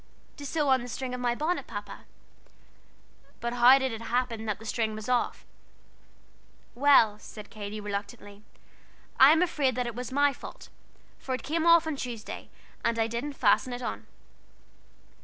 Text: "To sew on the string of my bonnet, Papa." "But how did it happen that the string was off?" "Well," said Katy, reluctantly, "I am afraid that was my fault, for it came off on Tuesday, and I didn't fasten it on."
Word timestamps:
"To 0.37 0.47
sew 0.47 0.67
on 0.69 0.81
the 0.81 0.87
string 0.87 1.13
of 1.13 1.19
my 1.21 1.35
bonnet, 1.35 1.67
Papa." 1.67 2.05
"But 3.39 3.53
how 3.53 3.77
did 3.77 3.91
it 3.91 4.01
happen 4.01 4.45
that 4.47 4.57
the 4.57 4.65
string 4.65 4.95
was 4.95 5.07
off?" 5.07 5.45
"Well," 6.73 7.19
said 7.19 7.51
Katy, 7.51 7.79
reluctantly, 7.79 8.41
"I 9.19 9.31
am 9.31 9.43
afraid 9.43 9.75
that 9.75 9.93
was 9.93 10.11
my 10.11 10.33
fault, 10.33 10.69
for 11.19 11.35
it 11.35 11.43
came 11.43 11.67
off 11.67 11.85
on 11.85 11.97
Tuesday, 11.97 12.49
and 12.83 12.97
I 12.97 13.05
didn't 13.05 13.33
fasten 13.33 13.73
it 13.73 13.83
on." 13.83 14.07